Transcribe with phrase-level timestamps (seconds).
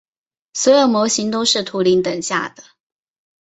[0.55, 2.63] 所有模型都是图灵等价的。